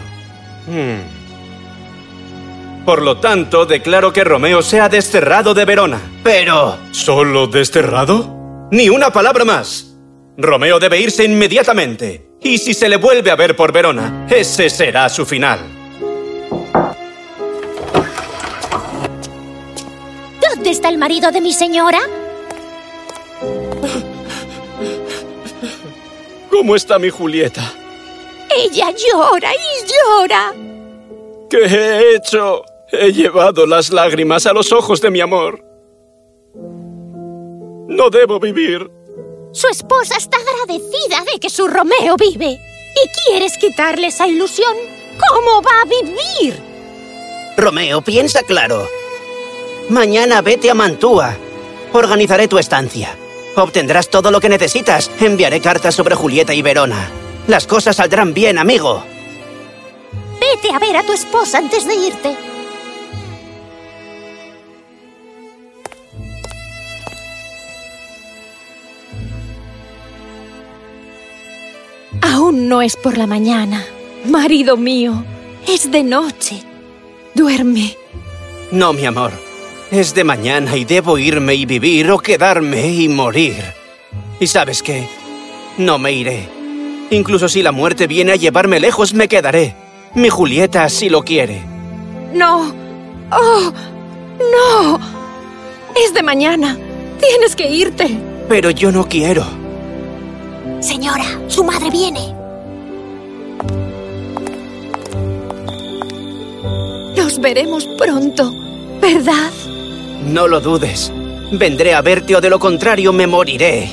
Hmm. 0.67 1.25
Por 2.85 3.01
lo 3.01 3.17
tanto, 3.17 3.65
declaro 3.65 4.13
que 4.13 4.23
Romeo 4.23 4.61
sea 4.61 4.89
desterrado 4.89 5.53
de 5.53 5.65
Verona. 5.65 5.99
Pero... 6.23 6.77
¿Solo 6.91 7.47
desterrado? 7.47 8.67
Ni 8.71 8.89
una 8.89 9.11
palabra 9.11 9.43
más. 9.43 9.95
Romeo 10.37 10.79
debe 10.79 10.99
irse 10.99 11.23
inmediatamente. 11.23 12.29
Y 12.41 12.59
si 12.59 12.75
se 12.75 12.87
le 12.87 12.97
vuelve 12.97 13.31
a 13.31 13.35
ver 13.35 13.55
por 13.55 13.71
Verona, 13.71 14.27
ese 14.29 14.69
será 14.69 15.09
su 15.09 15.25
final. 15.25 15.59
¿Dónde 20.39 20.69
está 20.69 20.89
el 20.89 20.99
marido 20.99 21.31
de 21.31 21.41
mi 21.41 21.53
señora? 21.53 21.99
¿Cómo 26.51 26.75
está 26.75 26.99
mi 26.99 27.09
Julieta? 27.09 27.73
Ella 28.57 28.91
llora 28.91 29.51
y 29.53 29.85
llora. 29.85 30.53
¿Qué 31.49 31.65
he 31.65 32.15
hecho? 32.15 32.63
He 32.91 33.11
llevado 33.11 33.65
las 33.65 33.91
lágrimas 33.91 34.45
a 34.45 34.53
los 34.53 34.71
ojos 34.71 35.01
de 35.01 35.11
mi 35.11 35.19
amor. 35.21 35.63
No 37.87 38.09
debo 38.09 38.39
vivir. 38.39 38.89
Su 39.51 39.67
esposa 39.67 40.15
está 40.17 40.37
agradecida 40.37 41.23
de 41.31 41.39
que 41.39 41.49
su 41.49 41.67
Romeo 41.67 42.15
vive. 42.17 42.51
¿Y 42.51 43.09
quieres 43.25 43.57
quitarle 43.57 44.07
esa 44.07 44.27
ilusión? 44.27 44.73
¿Cómo 45.29 45.61
va 45.61 45.81
a 45.81 45.85
vivir? 45.85 46.61
Romeo, 47.57 48.01
piensa 48.01 48.43
claro. 48.43 48.87
Mañana 49.89 50.41
vete 50.41 50.69
a 50.69 50.73
Mantua. 50.73 51.35
Organizaré 51.93 52.47
tu 52.47 52.57
estancia. 52.57 53.15
Obtendrás 53.55 54.09
todo 54.09 54.31
lo 54.31 54.41
que 54.41 54.49
necesitas. 54.49 55.09
Enviaré 55.19 55.61
cartas 55.61 55.95
sobre 55.95 56.15
Julieta 56.15 56.53
y 56.53 56.61
Verona. 56.61 57.09
Las 57.47 57.67
cosas 57.67 57.97
saldrán 57.97 58.33
bien, 58.33 58.57
amigo. 58.57 59.03
Vete 60.39 60.73
a 60.73 60.79
ver 60.79 60.97
a 60.97 61.03
tu 61.03 61.13
esposa 61.13 61.59
antes 61.59 61.85
de 61.85 61.95
irte. 61.95 62.35
Aún 72.21 72.67
no 72.67 72.81
es 72.81 72.95
por 72.97 73.17
la 73.17 73.27
mañana. 73.27 73.85
Marido 74.25 74.75
mío, 74.75 75.23
es 75.67 75.91
de 75.91 76.03
noche. 76.03 76.63
Duerme. 77.35 77.95
No, 78.71 78.91
mi 78.91 79.05
amor. 79.05 79.31
Es 79.91 80.15
de 80.15 80.23
mañana 80.23 80.75
y 80.75 80.83
debo 80.83 81.19
irme 81.19 81.53
y 81.53 81.65
vivir 81.67 82.09
o 82.09 82.17
quedarme 82.17 82.87
y 82.91 83.07
morir. 83.07 83.63
¿Y 84.39 84.47
sabes 84.47 84.81
qué? 84.81 85.07
No 85.77 85.99
me 85.99 86.11
iré. 86.11 86.54
Incluso 87.11 87.47
si 87.49 87.61
la 87.61 87.71
muerte 87.71 88.07
viene 88.07 88.31
a 88.31 88.35
llevarme 88.35 88.79
lejos, 88.79 89.13
me 89.13 89.27
quedaré. 89.27 89.75
Mi 90.15 90.29
Julieta 90.29 90.83
así 90.83 91.09
lo 91.09 91.23
quiere. 91.23 91.61
No. 92.33 92.73
Oh, 93.31 93.73
no. 94.39 94.99
Es 95.95 96.13
de 96.13 96.23
mañana. 96.23 96.77
Tienes 97.19 97.55
que 97.55 97.69
irte. 97.69 98.17
Pero 98.49 98.69
yo 98.69 98.91
no 98.91 99.07
quiero. 99.07 99.45
Señora, 100.79 101.25
su 101.47 101.63
madre 101.63 101.89
viene. 101.89 102.33
Nos 107.15 107.39
veremos 107.39 107.87
pronto, 107.97 108.51
¿verdad? 109.01 109.51
No 110.25 110.47
lo 110.47 110.59
dudes. 110.59 111.11
Vendré 111.51 111.93
a 111.93 112.01
verte 112.01 112.35
o 112.35 112.41
de 112.41 112.49
lo 112.49 112.59
contrario 112.59 113.13
me 113.13 113.27
moriré. 113.27 113.89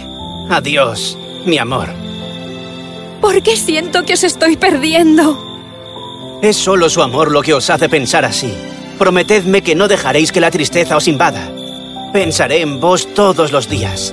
Adiós, 0.50 1.16
mi 1.46 1.58
amor. 1.58 1.88
¿Por 3.22 3.40
qué 3.40 3.56
siento 3.56 4.02
que 4.02 4.14
os 4.14 4.24
estoy 4.24 4.56
perdiendo? 4.56 5.40
Es 6.42 6.56
solo 6.56 6.90
su 6.90 7.02
amor 7.02 7.30
lo 7.30 7.40
que 7.40 7.54
os 7.54 7.70
hace 7.70 7.88
pensar 7.88 8.24
así. 8.24 8.52
Prometedme 8.98 9.62
que 9.62 9.76
no 9.76 9.86
dejaréis 9.86 10.32
que 10.32 10.40
la 10.40 10.50
tristeza 10.50 10.96
os 10.96 11.06
invada. 11.06 11.48
Pensaré 12.12 12.62
en 12.62 12.80
vos 12.80 13.06
todos 13.14 13.52
los 13.52 13.68
días. 13.68 14.12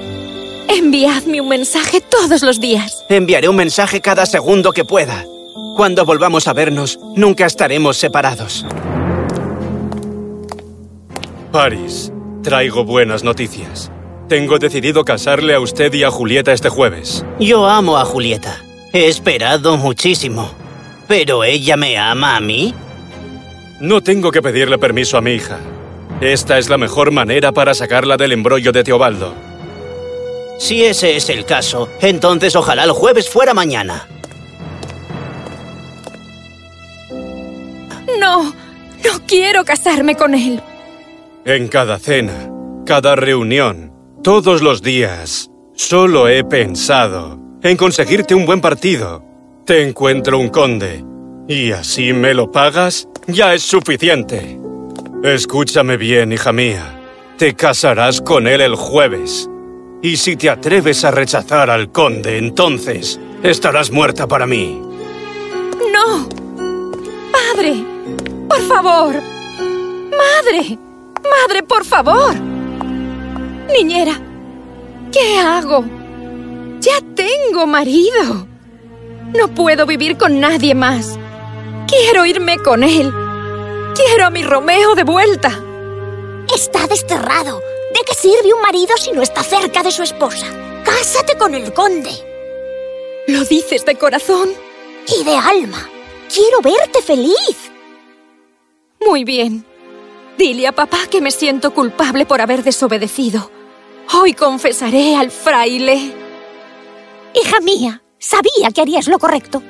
Enviadme 0.68 1.42
un 1.42 1.50
mensaje 1.50 2.02
todos 2.02 2.44
los 2.44 2.60
días. 2.60 3.04
Enviaré 3.10 3.50
un 3.50 3.56
mensaje 3.56 4.00
cada 4.00 4.28
segundo 4.28 4.72
que 4.74 4.86
pueda. 4.86 5.26
Cuando 5.76 6.06
volvamos 6.06 6.48
a 6.48 6.54
vernos, 6.54 7.00
nunca 7.16 7.48
estaremos 7.48 7.98
separados. 7.98 8.64
Paris, 11.52 12.14
traigo 12.44 12.86
buenas 12.86 13.24
noticias. 13.24 13.92
Tengo 14.28 14.60
decidido 14.60 15.04
casarle 15.04 15.56
a 15.56 15.60
usted 15.60 15.92
y 15.96 16.04
a 16.04 16.12
Julieta 16.12 16.54
este 16.54 16.70
jueves. 16.70 17.26
Yo 17.40 17.66
amo 17.66 17.98
a 17.98 18.06
Julieta. 18.06 18.69
He 18.92 19.08
esperado 19.08 19.78
muchísimo. 19.78 20.52
¿Pero 21.08 21.44
ella 21.44 21.78
me 21.78 21.98
ama 21.98 22.36
a 22.36 22.40
mí? 22.40 22.74
No 23.80 24.02
tengo 24.02 24.32
que 24.32 24.42
pedirle 24.42 24.78
permiso 24.78 25.18
a 25.18 25.22
mi 25.22 25.32
hija. 25.32 25.60
Esta 26.22 26.58
es 26.58 26.70
la 26.70 26.78
mejor 26.78 27.12
manera 27.12 27.52
para 27.52 27.74
sacarla 27.74 28.18
del 28.18 28.32
embrollo 28.32 28.72
de 28.72 28.84
Teobaldo. 28.84 29.34
Si 30.58 30.84
ese 30.84 31.16
es 31.16 31.30
el 31.30 31.46
caso, 31.46 31.88
entonces 32.02 32.56
ojalá 32.56 32.84
el 32.84 32.92
jueves 32.92 33.30
fuera 33.30 33.54
mañana. 33.54 34.08
No, 38.20 38.44
no 38.44 39.26
quiero 39.26 39.64
casarme 39.64 40.16
con 40.16 40.34
él. 40.34 40.62
En 41.46 41.70
cada 41.70 42.00
cena, 42.00 42.52
cada 42.86 43.16
reunión, 43.16 43.94
todos 44.24 44.62
los 44.62 44.82
días, 44.82 45.50
solo 45.76 46.28
he 46.28 46.44
pensado 46.44 47.49
en 47.62 47.78
conseguirte 47.78 48.36
un 48.36 48.46
buen 48.46 48.62
partido. 48.62 49.24
Te 49.66 49.88
encuentro 49.88 50.40
un 50.40 50.50
conde. 50.50 51.04
Y 51.48 51.72
así 51.72 52.14
me 52.14 52.34
lo 52.34 52.52
pagas, 52.52 53.08
ya 53.28 53.54
es 53.54 53.64
suficiente. 53.64 54.60
Escúchame 55.24 55.98
bien, 55.98 56.32
hija 56.32 56.54
mía. 56.54 56.96
Te 57.38 57.56
casarás 57.56 58.22
con 58.22 58.48
él 58.48 58.62
el 58.62 58.76
jueves. 58.76 59.50
Y 60.02 60.18
si 60.18 60.36
te 60.36 60.50
atreves 60.50 61.04
a 61.04 61.12
rechazar 61.12 61.70
al 61.70 61.92
conde, 61.92 62.38
entonces 62.38 63.20
estarás 63.44 63.92
muerta 63.92 64.28
para 64.28 64.46
mí. 64.46 64.82
No. 65.92 66.30
Padre, 67.32 67.84
por 68.48 68.62
favor. 68.62 69.16
Madre, 70.12 70.78
madre, 71.24 71.64
por 71.64 71.84
favor. 71.84 72.36
Niñera, 73.74 74.20
¿qué 75.12 75.40
hago? 75.40 75.99
Ya 76.80 77.02
tengo 77.16 77.68
marido. 77.68 78.48
No 79.38 79.48
puedo 79.54 79.86
vivir 79.86 80.18
con 80.18 80.40
nadie 80.40 80.74
más. 80.74 81.20
Quiero 81.88 82.26
irme 82.26 82.58
con 82.60 82.84
él. 82.84 83.12
Quiero 83.96 84.26
a 84.26 84.30
mi 84.30 84.44
Romeo 84.44 84.96
de 84.96 85.04
vuelta. 85.04 85.60
Está 86.54 86.88
desterrado. 86.88 87.60
¿De 87.94 88.02
qué 88.06 88.14
sirve 88.14 88.54
un 88.54 88.62
marido 88.62 88.96
si 88.98 89.12
no 89.12 89.22
está 89.22 89.44
cerca 89.44 89.84
de 89.84 89.92
su 89.92 90.04
esposa? 90.04 90.46
Cásate 90.84 91.38
con 91.38 91.54
el 91.54 91.74
conde. 91.74 92.12
¿Lo 93.28 93.44
dices 93.44 93.86
de 93.86 93.96
corazón? 93.96 94.50
Y 95.08 95.24
de 95.24 95.36
alma. 95.36 95.90
Quiero 96.34 96.62
verte 96.62 97.02
feliz. 97.02 97.72
Muy 99.06 99.24
bien. 99.24 99.66
Dile 100.38 100.68
a 100.68 100.72
papá 100.72 101.00
que 101.10 101.22
me 101.22 101.32
siento 101.32 101.74
culpable 101.74 102.26
por 102.26 102.42
haber 102.42 102.64
desobedecido. 102.64 103.52
Hoy 104.14 104.34
confesaré 104.34 105.16
al 105.16 105.32
fraile. 105.32 106.29
Hija 107.34 107.60
mía, 107.62 108.02
sabía 108.18 108.72
que 108.74 108.82
harías 108.82 109.08
lo 109.08 109.20
correcto. 109.20 109.62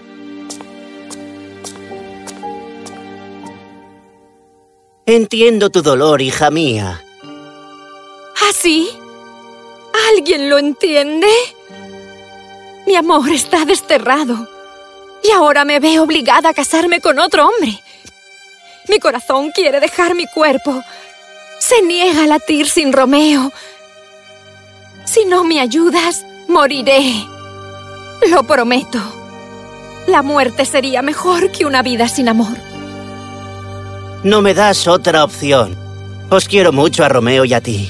Entiendo 5.06 5.69
tu 5.69 5.82
dolor, 5.82 6.22
hija 6.22 6.52
mía. 6.52 7.04
¿Ah, 7.24 8.54
sí? 8.54 8.89
¿Alguien 10.12 10.50
lo 10.50 10.60
entiende? 10.60 11.28
Mi 12.86 12.95
amor 12.95 13.30
está 13.30 13.65
desterrado. 13.65 14.48
Y 15.24 15.32
ahora 15.32 15.65
me 15.65 15.80
veo 15.80 16.04
obligada 16.04 16.50
a 16.50 16.54
casarme 16.54 17.02
con 17.02 17.19
otro 17.19 17.48
hombre. 17.48 17.82
Mi 18.88 19.00
corazón 19.00 19.52
quiere 19.52 19.80
dejar 19.80 20.15
mi 20.15 20.26
cuerpo. 20.28 20.82
Se 21.60 21.82
niega 21.82 22.24
a 22.24 22.28
latir 22.28 22.69
sin 22.69 22.93
Romeo. 22.93 23.52
Si 25.06 25.26
no 25.26 25.43
me 25.43 25.60
ayudas, 25.60 26.26
moriré. 26.48 27.26
Lo 28.27 28.43
prometo. 28.43 28.99
La 30.08 30.21
muerte 30.21 30.65
sería 30.65 31.01
mejor 31.01 31.51
que 31.51 31.65
una 31.65 31.82
vida 31.82 32.08
sin 32.08 32.27
amor. 32.27 32.58
No 34.23 34.41
me 34.41 34.53
das 34.53 34.88
otra 34.88 35.23
opción. 35.23 35.77
Os 36.29 36.47
quiero 36.47 36.71
mucho 36.71 37.05
a 37.05 37.10
Romeo 37.10 37.45
y 37.45 37.53
a 37.53 37.62
ti. 37.62 37.89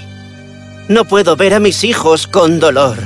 No 0.88 1.06
puedo 1.06 1.36
ver 1.36 1.54
a 1.54 1.60
mis 1.60 1.84
hijos 1.84 2.28
con 2.28 2.60
dolor. 2.60 2.98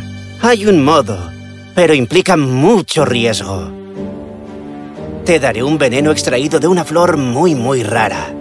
Hay 0.42 0.66
un 0.66 0.84
modo, 0.84 1.32
pero 1.74 1.94
implica 1.94 2.36
mucho 2.36 3.06
riesgo. 3.06 3.72
Te 5.26 5.40
daré 5.40 5.64
un 5.64 5.78
veneno 5.78 6.12
extraído 6.12 6.60
de 6.60 6.68
una 6.68 6.84
flor 6.84 7.18
muy, 7.18 7.56
muy 7.56 7.84
rara. 7.84 8.34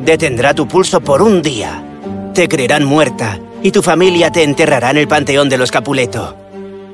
Detendrá 0.00 0.54
tu 0.54 0.68
pulso 0.68 1.00
por 1.00 1.22
un 1.22 1.42
día. 1.42 1.84
Te 2.32 2.48
creerán 2.48 2.84
muerta 2.84 3.38
y 3.62 3.72
tu 3.72 3.82
familia 3.82 4.30
te 4.30 4.44
enterrará 4.44 4.90
en 4.90 4.98
el 4.98 5.08
panteón 5.08 5.48
de 5.48 5.58
los 5.58 5.70
Capuleto. 5.70 6.39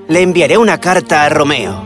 Le 0.09 0.23
enviaré 0.23 0.57
una 0.57 0.79
carta 0.79 1.25
a 1.25 1.29
Romeo. 1.29 1.85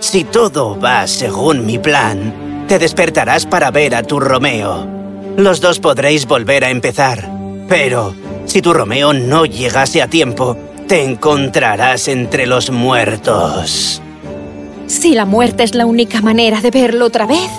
Si 0.00 0.24
todo 0.24 0.78
va 0.80 1.06
según 1.06 1.64
mi 1.66 1.78
plan, 1.78 2.64
te 2.66 2.80
despertarás 2.80 3.46
para 3.46 3.70
ver 3.70 3.94
a 3.94 4.02
tu 4.02 4.18
Romeo. 4.18 4.88
Los 5.36 5.60
dos 5.60 5.78
podréis 5.78 6.26
volver 6.26 6.64
a 6.64 6.70
empezar. 6.70 7.30
Pero, 7.68 8.14
si 8.46 8.60
tu 8.60 8.72
Romeo 8.72 9.12
no 9.12 9.46
llegase 9.46 10.02
a 10.02 10.08
tiempo, 10.08 10.56
te 10.88 11.04
encontrarás 11.04 12.08
entre 12.08 12.46
los 12.46 12.70
muertos. 12.70 14.02
Si 14.88 15.14
la 15.14 15.24
muerte 15.24 15.62
es 15.62 15.76
la 15.76 15.86
única 15.86 16.20
manera 16.20 16.60
de 16.60 16.72
verlo 16.72 17.06
otra 17.06 17.26
vez, 17.26 17.50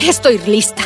estoy 0.00 0.38
lista. 0.46 0.82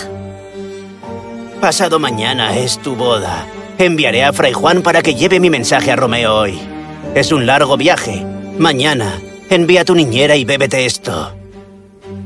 Pasado 1.60 2.00
mañana 2.00 2.56
es 2.56 2.78
tu 2.78 2.96
boda. 2.96 3.46
Enviaré 3.78 4.24
a 4.24 4.32
Fray 4.32 4.52
Juan 4.52 4.82
para 4.82 5.02
que 5.02 5.14
lleve 5.14 5.38
mi 5.38 5.50
mensaje 5.50 5.92
a 5.92 5.96
Romeo 5.96 6.34
hoy. 6.34 6.58
Es 7.14 7.30
un 7.30 7.46
largo 7.46 7.76
viaje. 7.76 8.26
Mañana, 8.60 9.18
envía 9.48 9.80
a 9.80 9.84
tu 9.86 9.94
niñera 9.94 10.36
y 10.36 10.44
bébete 10.44 10.84
esto. 10.84 11.32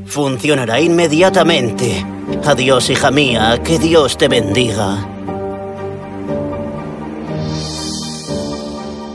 Funcionará 0.05 0.81
inmediatamente. 0.81 2.05
Adiós, 2.43 2.89
hija 2.89 3.09
mía. 3.09 3.61
Que 3.63 3.79
Dios 3.79 4.17
te 4.17 4.27
bendiga. 4.27 5.07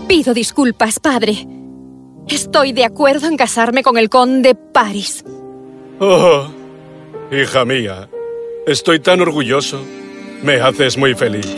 Pido 0.08 0.32
disculpas, 0.32 0.98
padre. 0.98 1.46
Estoy 2.26 2.72
de 2.72 2.86
acuerdo 2.86 3.28
en 3.28 3.36
casarme 3.36 3.82
con 3.82 3.98
el 3.98 4.08
conde 4.08 4.54
Paris. 4.54 5.22
Oh, 5.98 6.46
hija 7.30 7.66
mía, 7.66 8.08
estoy 8.66 8.98
tan 8.98 9.20
orgulloso. 9.20 9.82
Me 10.42 10.58
haces 10.58 10.96
muy 10.96 11.12
feliz. 11.14 11.54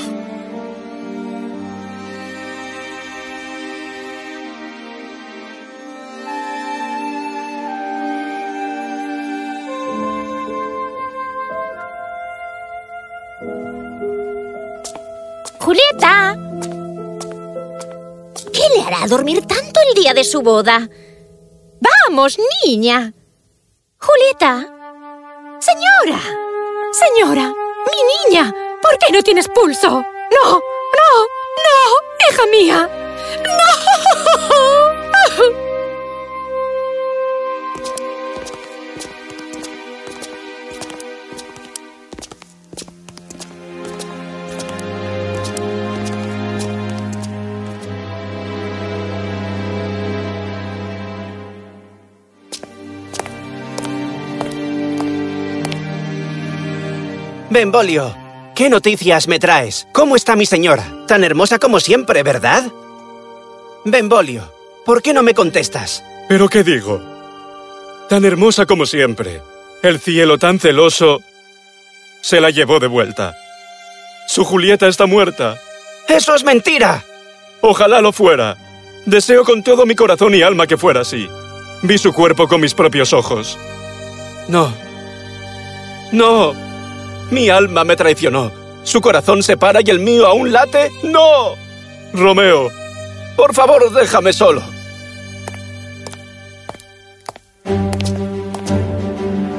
Dormir 19.12 19.46
tanto 19.46 19.78
el 19.88 19.94
día 20.02 20.14
de 20.14 20.24
su 20.24 20.40
boda? 20.40 20.88
Vamos, 21.80 22.38
niña. 22.64 23.12
Julieta. 23.98 24.66
Señora. 25.60 26.20
Señora. 26.92 27.54
Mi 27.88 28.30
niña. 28.30 28.54
¿Por 28.80 28.96
qué 28.98 29.12
no 29.12 29.22
tienes 29.22 29.48
pulso? 29.48 29.90
No. 29.90 30.44
No. 30.50 31.10
No. 31.66 31.78
Hija 32.30 32.46
mía. 32.46 33.01
Benvolio, 57.62 58.12
¿qué 58.56 58.68
noticias 58.68 59.28
me 59.28 59.38
traes? 59.38 59.86
¿Cómo 59.92 60.16
está 60.16 60.34
mi 60.34 60.46
señora? 60.46 60.84
Tan 61.06 61.22
hermosa 61.22 61.60
como 61.60 61.78
siempre, 61.78 62.24
¿verdad? 62.24 62.64
Benvolio, 63.84 64.52
¿por 64.84 65.00
qué 65.00 65.12
no 65.12 65.22
me 65.22 65.32
contestas? 65.32 66.02
¿Pero 66.28 66.48
qué 66.48 66.64
digo? 66.64 67.00
Tan 68.08 68.24
hermosa 68.24 68.66
como 68.66 68.84
siempre. 68.84 69.40
El 69.80 70.00
cielo 70.00 70.38
tan 70.38 70.58
celoso 70.58 71.22
se 72.20 72.40
la 72.40 72.50
llevó 72.50 72.80
de 72.80 72.88
vuelta. 72.88 73.36
Su 74.26 74.44
Julieta 74.44 74.88
está 74.88 75.06
muerta. 75.06 75.56
¡Eso 76.08 76.34
es 76.34 76.42
mentira! 76.42 77.04
Ojalá 77.60 78.00
lo 78.00 78.10
fuera. 78.10 78.56
Deseo 79.06 79.44
con 79.44 79.62
todo 79.62 79.86
mi 79.86 79.94
corazón 79.94 80.34
y 80.34 80.42
alma 80.42 80.66
que 80.66 80.76
fuera 80.76 81.02
así. 81.02 81.28
Vi 81.82 81.96
su 81.96 82.12
cuerpo 82.12 82.48
con 82.48 82.60
mis 82.60 82.74
propios 82.74 83.12
ojos. 83.12 83.56
No. 84.48 84.74
No. 86.10 86.71
Mi 87.32 87.48
alma 87.48 87.82
me 87.82 87.96
traicionó. 87.96 88.52
Su 88.82 89.00
corazón 89.00 89.42
se 89.42 89.56
para 89.56 89.80
y 89.80 89.88
el 89.88 90.00
mío 90.00 90.26
aún 90.26 90.52
late. 90.52 90.90
¡No! 91.02 91.54
Romeo, 92.12 92.70
por 93.36 93.54
favor, 93.54 93.90
déjame 93.90 94.34
solo. 94.34 94.62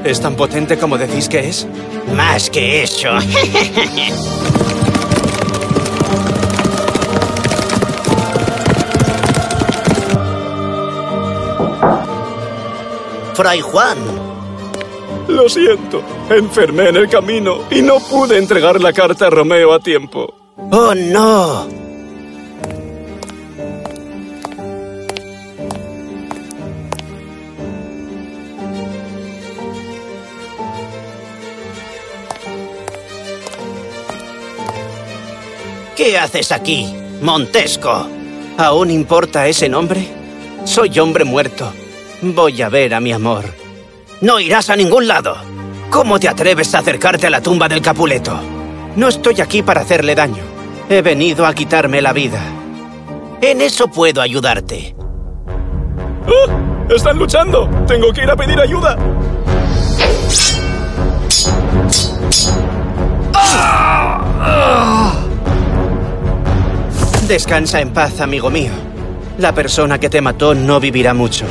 ¿Es 0.03 0.21
tan 0.21 0.35
potente 0.35 0.77
como 0.77 0.99
decís 0.99 1.27
que 1.27 1.49
es? 1.49 1.65
Más 2.15 2.51
que 2.51 2.83
eso. 2.83 3.09
Fray 13.33 13.61
Juan, 13.61 13.97
lo 15.27 15.47
siento, 15.47 16.03
enfermé 16.29 16.89
en 16.89 16.97
el 16.97 17.09
camino 17.09 17.63
y 17.71 17.81
no 17.81 17.99
pude 17.99 18.37
entregar 18.37 18.79
la 18.81 18.91
carta 18.91 19.27
a 19.27 19.29
Romeo 19.29 19.73
a 19.73 19.79
tiempo. 19.79 20.33
¡Oh, 20.57 20.93
no! 20.93 21.67
¿Qué 35.95 36.17
haces 36.17 36.51
aquí, 36.51 36.93
Montesco? 37.21 38.07
¿Aún 38.57 38.91
importa 38.91 39.47
ese 39.47 39.69
nombre? 39.69 40.05
Soy 40.65 40.99
hombre 40.99 41.23
muerto. 41.23 41.71
Voy 42.21 42.61
a 42.61 42.69
ver 42.69 42.93
a 42.93 42.99
mi 42.99 43.13
amor. 43.13 43.62
No 44.21 44.39
irás 44.39 44.69
a 44.69 44.75
ningún 44.75 45.07
lado. 45.07 45.35
¿Cómo 45.89 46.19
te 46.19 46.27
atreves 46.27 46.73
a 46.73 46.79
acercarte 46.79 47.27
a 47.27 47.29
la 47.29 47.41
tumba 47.41 47.67
del 47.67 47.81
Capuleto? 47.81 48.39
No 48.95 49.07
estoy 49.07 49.41
aquí 49.41 49.61
para 49.61 49.81
hacerle 49.81 50.15
daño. 50.15 50.43
He 50.89 51.01
venido 51.01 51.45
a 51.45 51.53
quitarme 51.53 52.01
la 52.01 52.13
vida. 52.13 52.39
En 53.41 53.61
eso 53.61 53.87
puedo 53.87 54.21
ayudarte. 54.21 54.95
¡Ah! 56.27 56.85
¡Están 56.89 57.17
luchando! 57.17 57.69
¡Tengo 57.87 58.11
que 58.11 58.23
ir 58.23 58.29
a 58.29 58.35
pedir 58.35 58.59
ayuda! 58.59 58.97
Descansa 67.27 67.81
en 67.81 67.91
paz, 67.91 68.19
amigo 68.19 68.49
mío. 68.49 68.71
La 69.37 69.53
persona 69.53 69.99
que 69.99 70.09
te 70.09 70.21
mató 70.21 70.53
no 70.53 70.79
vivirá 70.79 71.13
mucho. 71.13 71.45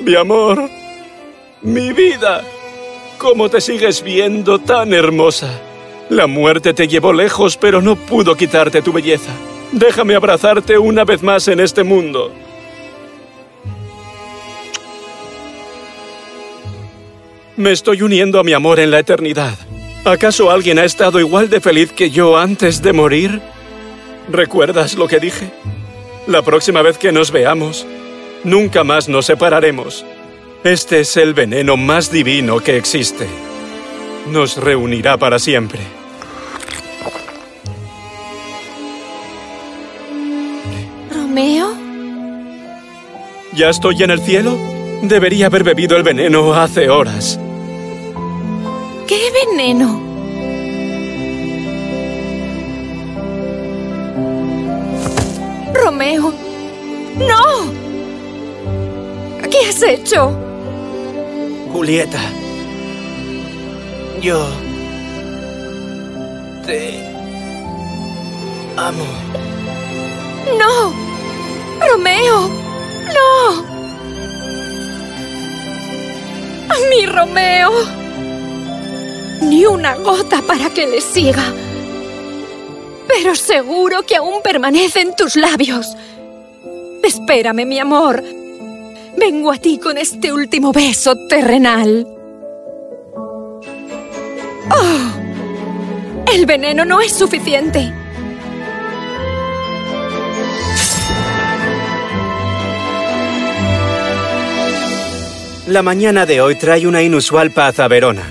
Mi 0.00 0.14
amor, 0.14 0.68
mi 1.62 1.92
vida, 1.92 2.42
¿cómo 3.18 3.48
te 3.48 3.60
sigues 3.60 4.02
viendo 4.02 4.58
tan 4.58 4.92
hermosa? 4.92 5.60
La 6.10 6.26
muerte 6.26 6.74
te 6.74 6.86
llevó 6.86 7.12
lejos, 7.12 7.56
pero 7.56 7.80
no 7.80 7.96
pudo 7.96 8.36
quitarte 8.36 8.82
tu 8.82 8.92
belleza. 8.92 9.32
Déjame 9.72 10.14
abrazarte 10.14 10.78
una 10.78 11.04
vez 11.04 11.22
más 11.22 11.48
en 11.48 11.60
este 11.60 11.82
mundo. 11.82 12.30
Me 17.56 17.72
estoy 17.72 18.02
uniendo 18.02 18.38
a 18.38 18.44
mi 18.44 18.52
amor 18.52 18.78
en 18.80 18.90
la 18.90 18.98
eternidad. 18.98 19.54
¿Acaso 20.04 20.50
alguien 20.50 20.78
ha 20.78 20.84
estado 20.84 21.18
igual 21.18 21.48
de 21.48 21.60
feliz 21.60 21.92
que 21.92 22.10
yo 22.10 22.36
antes 22.36 22.82
de 22.82 22.92
morir? 22.92 23.40
¿Recuerdas 24.28 24.96
lo 24.96 25.08
que 25.08 25.20
dije? 25.20 25.50
La 26.26 26.40
próxima 26.40 26.80
vez 26.80 26.96
que 26.96 27.12
nos 27.12 27.30
veamos, 27.30 27.86
nunca 28.44 28.82
más 28.82 29.08
nos 29.10 29.26
separaremos. 29.26 30.06
Este 30.64 31.00
es 31.00 31.18
el 31.18 31.34
veneno 31.34 31.76
más 31.76 32.10
divino 32.10 32.60
que 32.60 32.78
existe. 32.78 33.26
Nos 34.30 34.56
reunirá 34.56 35.18
para 35.18 35.38
siempre. 35.38 35.80
¿Romeo? 41.12 41.74
¿Ya 43.52 43.68
estoy 43.68 44.02
en 44.02 44.10
el 44.10 44.20
cielo? 44.20 44.56
Debería 45.02 45.46
haber 45.46 45.62
bebido 45.62 45.94
el 45.98 46.02
veneno 46.02 46.54
hace 46.54 46.88
horas. 46.88 47.38
¿Qué 49.06 49.20
veneno? 49.46 50.13
Romeo. 55.84 56.32
¡No! 57.18 57.70
¿Qué 59.50 59.68
has 59.68 59.82
hecho? 59.82 60.34
Julieta. 61.74 62.18
Yo... 64.22 64.46
Te... 66.64 67.04
Amo. 68.78 69.04
¡No! 70.58 70.94
¡Romeo! 71.86 72.48
¡No! 73.16 73.64
¡Mi 76.88 77.04
Romeo! 77.04 77.72
Ni 79.42 79.66
una 79.66 79.96
gota 79.96 80.40
para 80.40 80.70
que 80.70 80.86
le 80.86 81.02
siga. 81.02 81.44
Pero 83.16 83.36
seguro 83.36 84.02
que 84.02 84.16
aún 84.16 84.42
permanece 84.42 85.00
en 85.00 85.14
tus 85.14 85.36
labios. 85.36 85.96
Espérame, 87.02 87.64
mi 87.64 87.78
amor. 87.78 88.22
Vengo 89.16 89.52
a 89.52 89.58
ti 89.58 89.78
con 89.78 89.98
este 89.98 90.32
último 90.32 90.72
beso 90.72 91.14
terrenal. 91.28 92.06
¡Oh! 94.70 96.32
El 96.32 96.46
veneno 96.46 96.84
no 96.84 97.00
es 97.00 97.12
suficiente. 97.12 97.92
La 105.68 105.82
mañana 105.82 106.26
de 106.26 106.40
hoy 106.40 106.56
trae 106.56 106.86
una 106.86 107.02
inusual 107.02 107.52
paz 107.52 107.78
a 107.78 107.86
Verona. 107.86 108.24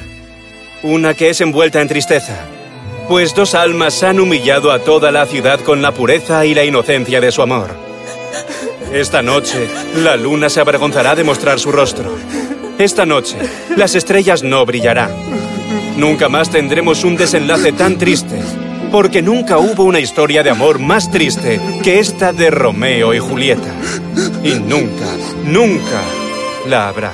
Una 0.84 1.13
que 1.13 1.30
es 1.30 1.39
envuelta 1.39 1.80
en 1.80 1.88
tristeza. 1.88 2.53
Pues 3.13 3.36
dos 3.36 3.54
almas 3.54 4.02
han 4.02 4.19
humillado 4.19 4.71
a 4.71 4.80
toda 4.80 5.12
la 5.12 5.28
ciudad 5.28 5.60
con 5.60 5.84
la 5.84 5.91
pureza 5.91 6.47
y 6.47 6.56
la 6.56 6.63
inocencia 6.63 7.21
de 7.21 7.32
su 7.32 7.43
amor. 7.43 7.69
Esta 8.91 9.21
noche, 9.21 9.67
la 9.97 10.15
luna 10.15 10.49
se 10.49 10.60
avergonzará 10.60 11.13
de 11.13 11.23
mostrar 11.23 11.60
su 11.60 11.71
rostro. 11.71 12.17
Esta 12.80 13.06
noche, 13.06 13.38
las 13.78 13.93
estrellas 13.93 14.41
no 14.41 14.65
brillarán. 14.65 15.12
Nunca 15.95 16.28
más 16.28 16.49
tendremos 16.49 17.04
un 17.04 17.15
desenlace 17.15 17.71
tan 17.71 17.99
triste, 17.99 18.41
porque 18.91 19.21
nunca 19.21 19.60
hubo 19.60 19.84
una 19.84 19.99
historia 19.99 20.41
de 20.41 20.49
amor 20.49 20.80
más 20.80 21.12
triste 21.12 21.62
que 21.84 21.99
esta 21.99 22.34
de 22.34 22.49
Romeo 22.49 23.13
y 23.13 23.19
Julieta. 23.19 23.76
Y 24.43 24.56
nunca, 24.56 25.06
nunca 25.45 26.02
la 26.67 26.89
habrá. 26.89 27.13